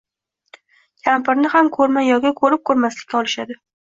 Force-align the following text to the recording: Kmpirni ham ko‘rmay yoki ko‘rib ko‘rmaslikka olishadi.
Kmpirni 1.07 1.51
ham 1.57 1.69
ko‘rmay 1.77 2.09
yoki 2.13 2.31
ko‘rib 2.41 2.65
ko‘rmaslikka 2.71 3.21
olishadi. 3.23 3.59